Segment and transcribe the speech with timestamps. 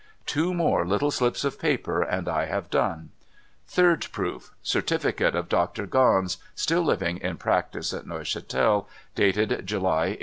[0.25, 3.11] Two more little slips of paper, and I have done.
[3.67, 4.49] Third proof!
[4.63, 10.19] Certificate of Doctor Ganz, still living in practice at Neuchatel, dated July, 1838.